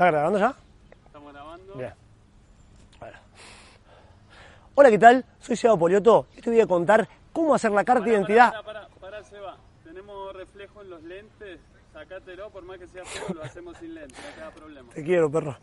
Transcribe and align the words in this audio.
¿Está 0.00 0.12
grabando 0.12 0.38
ya? 0.38 0.54
Estamos 1.04 1.30
grabando. 1.30 1.74
Bien. 1.74 1.92
Hola, 4.74 4.88
¿qué 4.88 4.98
tal? 4.98 5.26
Soy 5.40 5.56
Seba 5.56 5.76
Polioto 5.76 6.26
y 6.34 6.40
te 6.40 6.48
voy 6.48 6.60
a 6.62 6.66
contar 6.66 7.06
cómo 7.34 7.54
hacer 7.54 7.70
la 7.70 7.84
carta 7.84 8.06
de 8.06 8.12
identidad. 8.12 8.64
Pará, 8.64 8.88
pará, 8.98 9.22
Seba. 9.22 9.58
Tenemos 9.84 10.34
reflejo 10.34 10.80
en 10.80 10.88
los 10.88 11.02
lentes. 11.02 11.60
Sacátelo, 11.92 12.48
por 12.48 12.62
más 12.62 12.78
que 12.78 12.86
sea 12.86 13.04
feo, 13.04 13.34
lo 13.34 13.42
hacemos 13.42 13.76
sin 13.76 13.94
lentes, 13.94 14.16
no 14.16 14.34
te 14.34 14.40
da 14.40 14.50
problema. 14.50 14.90
Te 14.90 15.04
quiero, 15.04 15.30
perro. 15.30 15.58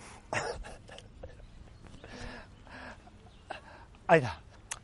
Ahí 4.05 4.19
está. 4.19 4.39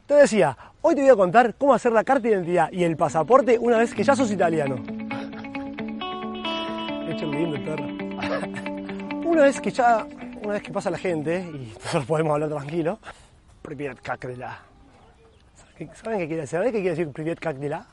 Te 0.08 0.16
decía, 0.16 0.58
hoy 0.82 0.96
te 0.96 1.02
voy 1.02 1.12
a 1.12 1.16
contar 1.16 1.54
cómo 1.54 1.76
hacer 1.76 1.92
la 1.92 2.04
carta 2.04 2.24
de 2.24 2.34
identidad 2.34 2.72
y 2.72 2.84
el 2.84 2.98
pasaporte 2.98 3.60
una 3.60 3.78
vez 3.78 3.94
que 3.94 4.04
ya 4.04 4.16
sos 4.16 4.32
italiano. 4.32 4.78
Hecho 7.08 7.28
lindo 7.28 7.56
el 7.56 7.64
perro. 7.64 8.73
Una 9.26 9.44
vez 9.44 9.62
que 9.62 9.72
ya, 9.72 10.06
una 10.44 10.54
vez 10.54 10.64
que 10.64 10.72
pasa 10.72 10.92
la 10.92 10.98
gente 10.98 11.40
y 11.40 11.74
nosotros 11.74 12.06
podemos 12.08 12.34
hablar 12.34 12.50
tranquilo, 12.50 13.00
Privet 13.62 14.02
kak 14.02 14.28
de 14.28 14.38
la. 14.38 14.60
¿Saben 15.94 16.20
qué 16.20 16.28
quiere 16.28 16.42
decir? 16.42 16.58
¿Saben 16.58 16.72
qué 16.72 16.80
quiere 16.82 16.90
decir 16.90 17.10
Privet 17.12 17.40
kak 17.40 17.56
de 17.58 17.70
la? 17.70 17.88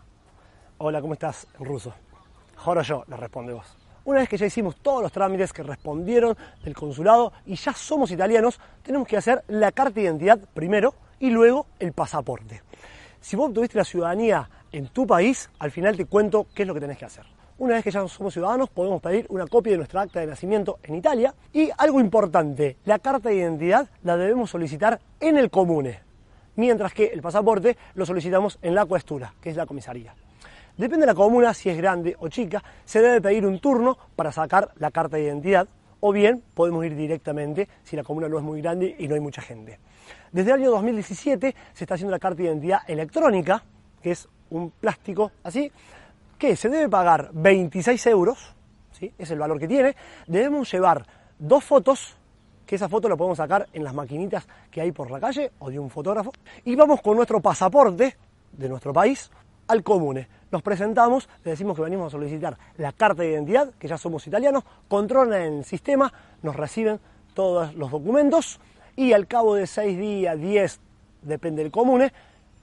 Hola, 0.78 1.00
¿cómo 1.00 1.14
estás? 1.14 1.46
En 1.58 1.64
ruso. 1.64 1.94
Ahora 2.64 2.82
yo, 2.82 3.04
le 3.06 3.16
responde 3.16 3.52
vos. 3.52 3.76
Una 4.04 4.20
vez 4.20 4.28
que 4.28 4.36
ya 4.36 4.46
hicimos 4.46 4.76
todos 4.76 5.02
los 5.02 5.12
trámites 5.12 5.52
que 5.52 5.62
respondieron 5.62 6.36
del 6.64 6.74
consulado 6.74 7.32
y 7.46 7.54
ya 7.54 7.72
somos 7.72 8.10
italianos, 8.10 8.58
tenemos 8.82 9.06
que 9.06 9.16
hacer 9.16 9.44
la 9.48 9.70
carta 9.70 9.94
de 9.94 10.02
identidad 10.02 10.38
primero 10.52 10.94
y 11.20 11.30
luego 11.30 11.66
el 11.78 11.92
pasaporte. 11.92 12.62
Si 13.20 13.36
vos 13.36 13.50
obtuviste 13.50 13.78
la 13.78 13.84
ciudadanía 13.84 14.48
en 14.72 14.88
tu 14.88 15.06
país, 15.06 15.50
al 15.58 15.70
final 15.70 15.96
te 15.96 16.04
cuento 16.04 16.46
qué 16.54 16.62
es 16.62 16.68
lo 16.68 16.74
que 16.74 16.80
tenés 16.80 16.98
que 16.98 17.04
hacer. 17.04 17.24
Una 17.58 17.74
vez 17.74 17.84
que 17.84 17.90
ya 17.90 18.08
somos 18.08 18.32
ciudadanos, 18.32 18.70
podemos 18.70 19.02
pedir 19.02 19.26
una 19.28 19.46
copia 19.46 19.72
de 19.72 19.76
nuestra 19.76 20.00
acta 20.00 20.20
de 20.20 20.26
nacimiento 20.26 20.78
en 20.82 20.94
Italia. 20.94 21.34
Y 21.52 21.68
algo 21.76 22.00
importante, 22.00 22.78
la 22.86 22.98
carta 22.98 23.28
de 23.28 23.36
identidad 23.36 23.86
la 24.02 24.16
debemos 24.16 24.48
solicitar 24.48 24.98
en 25.20 25.36
el 25.36 25.50
comune, 25.50 26.00
mientras 26.56 26.94
que 26.94 27.06
el 27.08 27.20
pasaporte 27.20 27.76
lo 27.94 28.06
solicitamos 28.06 28.58
en 28.62 28.74
la 28.74 28.86
cuestura, 28.86 29.34
que 29.42 29.50
es 29.50 29.56
la 29.56 29.66
comisaría. 29.66 30.14
Depende 30.78 31.04
de 31.04 31.12
la 31.12 31.14
comuna, 31.14 31.52
si 31.52 31.68
es 31.68 31.76
grande 31.76 32.16
o 32.18 32.28
chica, 32.28 32.64
se 32.86 33.02
debe 33.02 33.20
pedir 33.20 33.44
un 33.44 33.58
turno 33.58 33.98
para 34.16 34.32
sacar 34.32 34.70
la 34.78 34.90
carta 34.90 35.18
de 35.18 35.24
identidad, 35.24 35.68
o 36.00 36.12
bien 36.12 36.42
podemos 36.54 36.82
ir 36.86 36.96
directamente 36.96 37.68
si 37.84 37.94
la 37.94 38.02
comuna 38.02 38.26
no 38.26 38.38
es 38.38 38.42
muy 38.42 38.62
grande 38.62 38.96
y 38.98 39.06
no 39.06 39.14
hay 39.14 39.20
mucha 39.20 39.42
gente. 39.42 39.78
Desde 40.32 40.52
el 40.52 40.60
año 40.60 40.70
2017 40.70 41.54
se 41.74 41.84
está 41.84 41.96
haciendo 41.96 42.12
la 42.12 42.18
carta 42.18 42.38
de 42.38 42.48
identidad 42.48 42.80
electrónica, 42.88 43.62
que 44.02 44.12
es 44.12 44.28
un 44.50 44.70
plástico 44.70 45.32
así, 45.42 45.70
que 46.38 46.56
se 46.56 46.68
debe 46.68 46.88
pagar 46.88 47.30
26 47.32 48.06
euros, 48.06 48.54
¿sí? 48.92 49.12
es 49.18 49.30
el 49.30 49.38
valor 49.38 49.58
que 49.58 49.68
tiene, 49.68 49.94
debemos 50.26 50.70
llevar 50.72 51.06
dos 51.38 51.64
fotos, 51.64 52.16
que 52.66 52.76
esa 52.76 52.88
foto 52.88 53.08
la 53.08 53.16
podemos 53.16 53.38
sacar 53.38 53.68
en 53.72 53.84
las 53.84 53.94
maquinitas 53.94 54.46
que 54.70 54.80
hay 54.80 54.92
por 54.92 55.10
la 55.10 55.20
calle 55.20 55.52
o 55.58 55.70
de 55.70 55.78
un 55.78 55.90
fotógrafo, 55.90 56.32
y 56.64 56.74
vamos 56.76 57.00
con 57.02 57.16
nuestro 57.16 57.40
pasaporte 57.40 58.16
de 58.52 58.68
nuestro 58.68 58.92
país 58.92 59.30
al 59.68 59.82
comune. 59.82 60.28
Nos 60.50 60.62
presentamos, 60.62 61.28
le 61.44 61.52
decimos 61.52 61.76
que 61.76 61.82
venimos 61.82 62.08
a 62.08 62.10
solicitar 62.10 62.56
la 62.76 62.92
carta 62.92 63.22
de 63.22 63.30
identidad, 63.30 63.72
que 63.78 63.86
ya 63.86 63.98
somos 63.98 64.26
italianos, 64.26 64.64
controlan 64.88 65.42
el 65.42 65.64
sistema, 65.64 66.12
nos 66.42 66.56
reciben 66.56 66.98
todos 67.34 67.74
los 67.74 67.90
documentos 67.90 68.58
y 68.96 69.12
al 69.12 69.26
cabo 69.26 69.54
de 69.54 69.66
seis 69.66 69.96
días, 69.96 70.38
10, 70.38 70.80
depende 71.22 71.62
del 71.62 71.70
comune, 71.70 72.12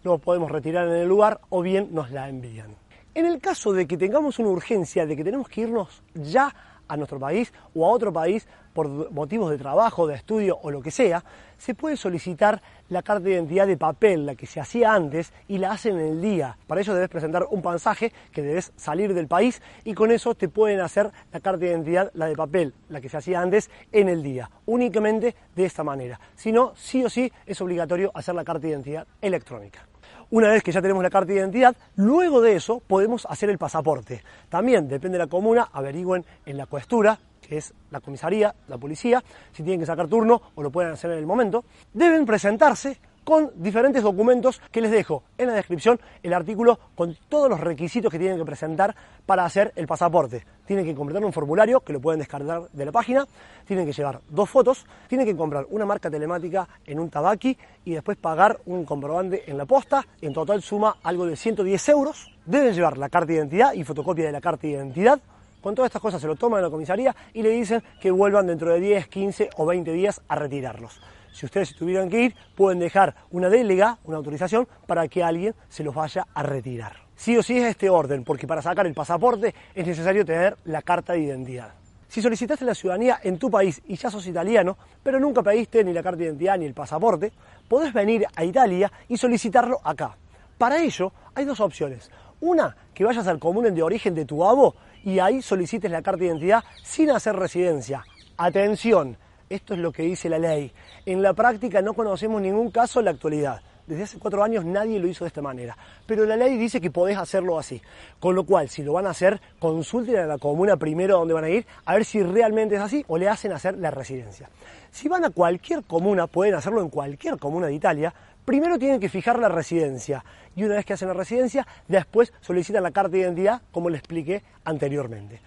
lo 0.08 0.18
podemos 0.18 0.52
retirar 0.52 0.88
en 0.88 0.96
el 0.96 1.08
lugar 1.08 1.42
o 1.50 1.62
bien 1.62 1.90
nos 1.92 2.12
la 2.12 2.30
envían. 2.30 2.76
En 3.14 3.26
el 3.26 3.40
caso 3.40 3.74
de 3.74 3.88
que 3.88 3.98
tengamos 3.98 4.40
una 4.40 4.50
urgencia, 4.50 5.06
de 5.06 5.16
que 5.16 5.24
tenemos 5.24 5.50
que 5.50 5.62
irnos 5.62 6.04
ya 6.14 6.54
a 6.88 6.98
nuestro 6.98 7.20
país 7.20 7.54
o 7.76 7.86
a 7.86 7.90
otro 7.90 8.14
país 8.14 8.48
por 8.74 9.12
motivos 9.12 9.50
de 9.50 9.58
trabajo, 9.58 10.06
de 10.06 10.16
estudio 10.16 10.60
o 10.62 10.70
lo 10.70 10.82
que 10.82 10.92
sea, 10.92 11.24
se 11.58 11.74
puede 11.74 11.98
solicitar 11.98 12.62
la 12.90 13.02
carta 13.02 13.24
de 13.24 13.32
identidad 13.32 13.66
de 13.66 13.76
papel, 13.76 14.26
la 14.26 14.36
que 14.36 14.46
se 14.46 14.60
hacía 14.60 14.94
antes, 14.94 15.34
y 15.48 15.58
la 15.58 15.72
hacen 15.72 15.98
en 15.98 16.06
el 16.06 16.22
día. 16.22 16.58
Para 16.68 16.82
ello 16.82 16.94
debes 16.94 17.10
presentar 17.10 17.48
un 17.50 17.64
pasaje 17.64 18.14
que 18.32 18.44
debes 18.44 18.72
salir 18.76 19.16
del 19.16 19.28
país 19.28 19.64
y 19.84 19.96
con 19.96 20.12
eso 20.12 20.36
te 20.36 20.48
pueden 20.48 20.80
hacer 20.80 21.12
la 21.32 21.40
carta 21.40 21.58
de 21.58 21.70
identidad, 21.70 22.12
la 22.14 22.28
de 22.28 22.36
papel, 22.36 22.74
la 22.90 23.02
que 23.02 23.10
se 23.10 23.18
hacía 23.18 23.42
antes, 23.42 23.72
en 23.92 24.10
el 24.10 24.22
día. 24.22 24.52
Únicamente 24.68 25.36
de 25.56 25.66
esta 25.66 25.84
manera. 25.84 26.20
Si 26.36 26.52
no, 26.52 26.74
sí 26.76 27.04
o 27.04 27.10
sí 27.10 27.32
es 27.48 27.60
obligatorio 27.62 28.12
hacer 28.14 28.36
la 28.36 28.44
carta 28.44 28.62
de 28.62 28.70
identidad 28.70 29.08
electrónica. 29.22 29.88
Una 30.30 30.50
vez 30.50 30.62
que 30.62 30.72
ya 30.72 30.82
tenemos 30.82 31.02
la 31.02 31.10
carta 31.10 31.32
de 31.32 31.40
identidad, 31.40 31.76
luego 31.96 32.42
de 32.42 32.56
eso 32.56 32.82
podemos 32.86 33.26
hacer 33.30 33.50
el 33.50 33.58
pasaporte. 33.58 34.24
También, 34.50 34.88
depende 34.88 35.18
de 35.18 35.24
la 35.24 35.30
comuna, 35.30 35.70
averigüen 35.72 36.26
en 36.46 36.58
la 36.58 36.66
cuestura, 36.66 37.18
que 37.42 37.58
es 37.58 37.74
la 37.92 38.02
comisaría, 38.02 38.54
la 38.68 38.78
policía, 38.78 39.24
si 39.54 39.64
tienen 39.64 39.80
que 39.80 39.86
sacar 39.86 40.08
turno 40.08 40.42
o 40.56 40.62
lo 40.62 40.70
pueden 40.70 40.92
hacer 40.92 41.12
en 41.12 41.20
el 41.20 41.26
momento. 41.26 41.64
Deben 41.94 42.26
presentarse 42.26 43.00
con 43.28 43.52
diferentes 43.56 44.04
documentos 44.04 44.62
que 44.72 44.80
les 44.80 44.90
dejo 44.90 45.22
en 45.38 45.48
la 45.48 45.54
descripción 45.54 46.00
el 46.24 46.32
artículo 46.32 46.80
con 46.96 47.18
todos 47.28 47.50
los 47.50 47.60
requisitos 47.60 48.10
que 48.10 48.18
tienen 48.18 48.38
que 48.38 48.46
presentar 48.46 48.96
para 49.26 49.44
hacer 49.44 49.74
el 49.76 49.86
pasaporte. 49.86 50.46
Tienen 50.66 50.86
que 50.86 50.96
completar 50.96 51.26
un 51.26 51.34
formulario 51.34 51.82
que 51.82 51.92
lo 51.92 52.00
pueden 52.00 52.20
descargar 52.20 52.70
de 52.72 52.86
la 52.86 52.94
página, 52.94 53.28
tienen 53.66 53.86
que 53.86 53.92
llevar 53.92 54.22
dos 54.30 54.50
fotos, 54.50 54.86
tienen 55.10 55.28
que 55.28 55.36
comprar 55.36 55.66
una 55.72 55.86
marca 55.86 56.10
telemática 56.10 56.70
en 56.86 57.02
un 57.02 57.10
tabaqui 57.10 57.58
y 57.84 57.96
después 57.96 58.16
pagar 58.16 58.62
un 58.66 58.86
comprobante 58.86 59.44
en 59.52 59.58
la 59.58 59.66
posta. 59.66 60.08
En 60.22 60.32
total 60.32 60.62
suma 60.62 60.96
algo 61.04 61.26
de 61.26 61.36
110 61.36 61.90
euros. 61.90 62.32
Deben 62.46 62.74
llevar 62.74 62.98
la 62.98 63.10
carta 63.10 63.28
de 63.28 63.40
identidad 63.40 63.74
y 63.74 63.84
fotocopia 63.84 64.26
de 64.26 64.32
la 64.32 64.40
carta 64.40 64.62
de 64.62 64.70
identidad. 64.70 65.20
Con 65.60 65.76
todas 65.76 65.90
estas 65.90 66.02
cosas 66.02 66.22
se 66.22 66.28
lo 66.28 66.38
toman 66.38 66.60
en 66.60 66.64
la 66.64 66.72
comisaría 66.72 67.14
y 67.34 67.44
le 67.44 67.50
dicen 67.50 67.84
que 68.00 68.10
vuelvan 68.10 68.48
dentro 68.48 68.72
de 68.72 68.80
10, 68.80 69.10
15 69.10 69.50
o 69.58 69.66
20 69.66 69.92
días 69.92 70.22
a 70.30 70.36
retirarlos 70.36 70.98
si 71.38 71.46
ustedes 71.46 71.76
tuvieran 71.76 72.10
que 72.10 72.24
ir, 72.24 72.36
pueden 72.56 72.80
dejar 72.80 73.14
una 73.30 73.48
délega, 73.48 74.00
una 74.06 74.18
autorización, 74.18 74.68
para 74.88 75.08
que 75.08 75.24
alguien 75.24 75.54
se 75.70 75.84
los 75.84 75.94
vaya 75.94 76.26
a 76.34 76.42
retirar. 76.42 76.96
Sí 77.16 77.38
o 77.38 77.44
sí 77.44 77.60
es 77.60 77.66
este 77.66 77.92
orden, 77.92 78.24
porque 78.24 78.48
para 78.48 78.64
sacar 78.64 78.88
el 78.88 78.96
pasaporte 78.96 79.54
es 79.76 79.86
necesario 79.86 80.26
tener 80.26 80.58
la 80.66 80.82
carta 80.82 81.14
de 81.14 81.20
identidad. 81.20 81.76
Si 82.08 82.24
solicitaste 82.24 82.66
la 82.66 82.74
ciudadanía 82.74 83.20
en 83.22 83.38
tu 83.38 83.52
país 83.52 83.80
y 83.86 83.98
ya 83.98 84.10
sos 84.10 84.26
italiano, 84.26 84.78
pero 85.04 85.20
nunca 85.20 85.44
pediste 85.44 85.84
ni 85.84 85.94
la 85.94 86.02
carta 86.02 86.18
de 86.18 86.26
identidad 86.26 86.58
ni 86.58 86.66
el 86.66 86.74
pasaporte, 86.74 87.32
podés 87.70 87.94
venir 87.94 88.26
a 88.36 88.44
Italia 88.44 88.92
y 89.08 89.18
solicitarlo 89.18 89.80
acá. 89.84 90.18
Para 90.58 90.82
ello 90.82 91.12
hay 91.36 91.46
dos 91.46 91.60
opciones. 91.60 92.10
Una, 92.40 92.76
que 92.96 93.04
vayas 93.04 93.28
al 93.28 93.38
común 93.38 93.72
de 93.76 93.84
origen 93.84 94.16
de 94.16 94.26
tu 94.26 94.44
abo 94.44 94.74
y 95.04 95.20
ahí 95.20 95.44
solicites 95.44 95.92
la 95.92 96.02
carta 96.02 96.22
de 96.22 96.28
identidad 96.28 96.64
sin 96.84 97.12
hacer 97.12 97.36
residencia. 97.36 98.04
Atención, 98.38 99.18
esto 99.50 99.74
es 99.74 99.80
lo 99.80 99.92
que 99.92 100.04
dice 100.04 100.30
la 100.30 100.40
ley. 100.40 100.72
En 101.06 101.22
la 101.22 101.34
práctica 101.34 101.82
no 101.82 101.94
conocemos 101.94 102.42
ningún 102.42 102.72
caso 102.72 103.00
en 103.00 103.06
la 103.06 103.12
actualidad. 103.12 103.62
Desde 103.88 104.04
hace 104.04 104.20
cuatro 104.20 104.44
años 104.44 104.66
nadie 104.66 105.00
lo 105.00 105.08
hizo 105.08 105.24
de 105.24 105.30
esta 105.30 105.42
manera. 105.42 105.78
Pero 106.06 106.26
la 106.26 106.36
ley 106.36 106.58
dice 106.58 106.82
que 106.82 106.92
podés 106.92 107.18
hacerlo 107.18 107.58
así. 107.58 107.82
Con 108.20 108.36
lo 108.36 108.44
cual, 108.44 108.68
si 108.68 108.84
lo 108.84 108.92
van 108.92 109.08
a 109.08 109.12
hacer, 109.12 109.40
consulten 109.60 110.18
a 110.18 110.26
la 110.26 110.38
comuna 110.38 110.76
primero 110.76 111.18
donde 111.18 111.34
van 111.34 111.46
a 111.46 111.50
ir, 111.50 111.66
a 111.86 111.94
ver 111.94 112.04
si 112.04 112.22
realmente 112.22 112.76
es 112.76 112.82
así 112.82 113.06
o 113.08 113.18
le 113.18 113.30
hacen 113.30 113.54
hacer 113.54 113.78
la 113.78 113.90
residencia. 113.90 114.50
Si 114.92 115.08
van 115.08 115.24
a 115.24 115.30
cualquier 115.30 115.84
comuna, 115.86 116.28
pueden 116.28 116.56
hacerlo 116.56 116.82
en 116.82 116.90
cualquier 116.90 117.38
comuna 117.38 117.68
de 117.68 117.76
Italia, 117.76 118.14
primero 118.44 118.78
tienen 118.78 119.00
que 119.00 119.08
fijar 119.08 119.40
la 119.40 119.48
residencia. 119.48 120.26
Y 120.54 120.64
una 120.64 120.76
vez 120.76 120.86
que 120.86 120.94
hacen 120.94 121.08
la 121.08 121.14
residencia, 121.14 121.66
después 121.88 122.34
solicitan 122.42 122.84
la 122.84 122.92
carta 122.92 123.12
de 123.12 123.20
identidad, 123.20 123.62
como 123.72 123.90
le 123.90 123.98
expliqué 123.98 124.44
anteriormente. 124.66 125.40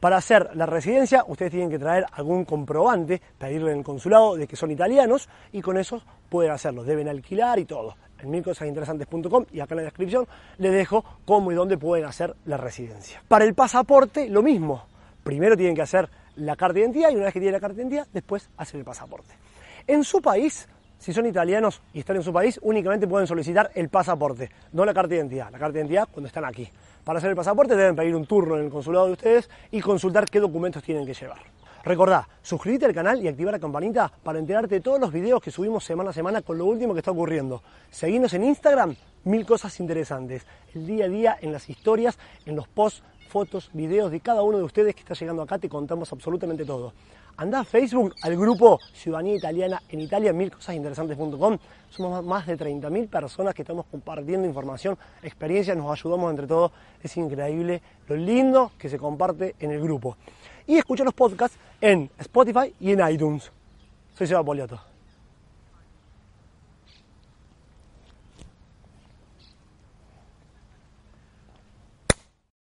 Para 0.00 0.16
hacer 0.16 0.50
la 0.54 0.64
residencia, 0.64 1.24
ustedes 1.26 1.50
tienen 1.50 1.70
que 1.70 1.78
traer 1.78 2.06
algún 2.12 2.44
comprobante, 2.44 3.20
pedirle 3.36 3.72
en 3.72 3.78
el 3.78 3.84
consulado 3.84 4.36
de 4.36 4.46
que 4.46 4.54
son 4.54 4.70
italianos 4.70 5.28
y 5.50 5.60
con 5.60 5.76
eso 5.76 6.00
pueden 6.28 6.52
hacerlo. 6.52 6.84
Deben 6.84 7.08
alquilar 7.08 7.58
y 7.58 7.64
todo. 7.64 7.96
En 8.20 8.30
milcosasinteresantes.com 8.30 9.46
y 9.52 9.58
acá 9.58 9.74
en 9.74 9.78
la 9.78 9.82
descripción 9.84 10.26
les 10.58 10.72
dejo 10.72 11.04
cómo 11.24 11.50
y 11.50 11.56
dónde 11.56 11.78
pueden 11.78 12.04
hacer 12.04 12.36
la 12.44 12.56
residencia. 12.56 13.22
Para 13.26 13.44
el 13.44 13.54
pasaporte, 13.54 14.28
lo 14.28 14.40
mismo. 14.40 14.84
Primero 15.24 15.56
tienen 15.56 15.74
que 15.74 15.82
hacer 15.82 16.08
la 16.36 16.54
carta 16.54 16.74
de 16.74 16.80
identidad 16.80 17.10
y 17.10 17.16
una 17.16 17.24
vez 17.24 17.34
que 17.34 17.40
tienen 17.40 17.54
la 17.54 17.60
carta 17.60 17.74
de 17.74 17.82
identidad, 17.82 18.06
después 18.12 18.50
hacen 18.56 18.78
el 18.78 18.84
pasaporte. 18.84 19.34
En 19.88 20.04
su 20.04 20.22
país, 20.22 20.68
si 20.98 21.12
son 21.12 21.26
italianos 21.26 21.82
y 21.92 22.00
están 22.00 22.16
en 22.16 22.22
su 22.22 22.32
país, 22.32 22.60
únicamente 22.62 23.08
pueden 23.08 23.26
solicitar 23.26 23.72
el 23.74 23.88
pasaporte, 23.88 24.48
no 24.72 24.84
la 24.84 24.94
carta 24.94 25.08
de 25.08 25.16
identidad. 25.16 25.50
La 25.50 25.58
carta 25.58 25.72
de 25.72 25.80
identidad 25.80 26.08
cuando 26.12 26.28
están 26.28 26.44
aquí. 26.44 26.70
Para 27.08 27.20
hacer 27.20 27.30
el 27.30 27.36
pasaporte 27.36 27.74
deben 27.74 27.96
pedir 27.96 28.14
un 28.14 28.26
turno 28.26 28.58
en 28.58 28.66
el 28.66 28.70
consulado 28.70 29.06
de 29.06 29.12
ustedes 29.12 29.48
y 29.70 29.80
consultar 29.80 30.26
qué 30.26 30.40
documentos 30.40 30.82
tienen 30.82 31.06
que 31.06 31.14
llevar. 31.14 31.38
Recordá, 31.82 32.28
suscríbete 32.42 32.84
al 32.84 32.92
canal 32.92 33.22
y 33.22 33.28
activar 33.28 33.54
la 33.54 33.58
campanita 33.58 34.12
para 34.22 34.38
enterarte 34.38 34.74
de 34.74 34.80
todos 34.82 35.00
los 35.00 35.10
videos 35.10 35.40
que 35.40 35.50
subimos 35.50 35.84
semana 35.84 36.10
a 36.10 36.12
semana 36.12 36.42
con 36.42 36.58
lo 36.58 36.66
último 36.66 36.92
que 36.92 36.98
está 36.98 37.10
ocurriendo. 37.10 37.62
Seguinos 37.90 38.34
en 38.34 38.44
Instagram, 38.44 38.94
mil 39.24 39.46
cosas 39.46 39.80
interesantes. 39.80 40.44
El 40.74 40.86
día 40.86 41.06
a 41.06 41.08
día 41.08 41.38
en 41.40 41.50
las 41.50 41.70
historias, 41.70 42.18
en 42.44 42.56
los 42.56 42.68
posts, 42.68 43.02
fotos, 43.30 43.70
videos 43.72 44.10
de 44.10 44.20
cada 44.20 44.42
uno 44.42 44.58
de 44.58 44.64
ustedes 44.64 44.94
que 44.94 45.00
está 45.00 45.14
llegando 45.14 45.40
acá, 45.40 45.58
te 45.58 45.70
contamos 45.70 46.12
absolutamente 46.12 46.66
todo. 46.66 46.92
Anda 47.40 47.60
a 47.60 47.64
Facebook, 47.64 48.16
al 48.22 48.36
grupo 48.36 48.80
Ciudadanía 48.92 49.36
Italiana 49.36 49.80
en 49.88 50.00
Italia, 50.00 50.32
milcosasinteresantes.com. 50.32 51.56
Somos 51.88 52.24
más 52.24 52.48
de 52.48 52.58
30.000 52.58 53.08
personas 53.08 53.54
que 53.54 53.62
estamos 53.62 53.86
compartiendo 53.86 54.44
información, 54.44 54.98
experiencias, 55.22 55.76
nos 55.76 55.92
ayudamos 55.92 56.30
entre 56.30 56.48
todos. 56.48 56.72
Es 57.00 57.16
increíble 57.16 57.80
lo 58.08 58.16
lindo 58.16 58.72
que 58.76 58.88
se 58.88 58.98
comparte 58.98 59.54
en 59.60 59.70
el 59.70 59.80
grupo. 59.80 60.16
Y 60.66 60.78
escucha 60.78 61.04
los 61.04 61.14
podcasts 61.14 61.56
en 61.80 62.10
Spotify 62.18 62.74
y 62.80 62.90
en 62.90 63.08
iTunes. 63.08 63.52
Soy 64.16 64.26
Seba 64.26 64.42
Poliato. 64.42 64.87